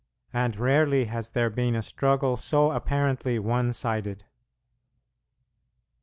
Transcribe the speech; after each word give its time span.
And 0.33 0.55
rarely 0.55 1.05
has 1.05 1.29
there 1.29 1.51
been 1.51 1.75
a 1.75 1.83
struggle 1.83 2.35
so 2.35 2.71
apparently 2.71 3.37
one 3.37 3.71
sided. 3.71 4.23